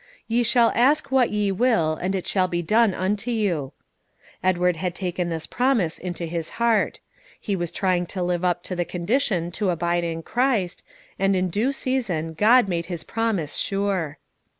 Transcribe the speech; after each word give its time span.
"Ye 0.27 0.41
shall 0.41 0.71
ask 0.73 1.11
what 1.11 1.29
ye 1.29 1.51
will, 1.51 1.93
and 1.93 2.15
it 2.15 2.25
shall 2.25 2.47
be 2.47 2.63
done 2.63 2.95
unto 2.95 3.29
you." 3.29 3.71
Edward 4.43 4.77
had 4.77 4.95
taken 4.95 5.29
this 5.29 5.45
promise 5.45 5.99
into 5.99 6.25
his 6.25 6.49
heart; 6.57 6.99
he 7.39 7.55
was 7.55 7.71
trying 7.71 8.07
to 8.07 8.23
live 8.23 8.43
up 8.43 8.63
to 8.63 8.75
the 8.75 8.83
condition 8.83 9.51
to 9.51 9.69
abide 9.69 10.03
in 10.03 10.23
Christ, 10.23 10.81
and 11.19 11.35
in 11.35 11.49
due 11.49 11.71
season 11.71 12.33
God 12.33 12.67
made 12.67 12.87
His 12.87 13.03
promise 13.03 13.57
sure. 13.57 14.17